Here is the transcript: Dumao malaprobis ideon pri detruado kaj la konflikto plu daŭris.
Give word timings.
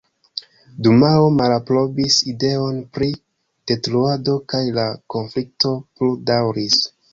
Dumao 0.85 1.27
malaprobis 1.35 2.17
ideon 2.31 2.81
pri 2.99 3.11
detruado 3.73 4.37
kaj 4.55 4.63
la 4.81 4.89
konflikto 5.17 5.77
plu 6.01 6.13
daŭris. 6.35 6.83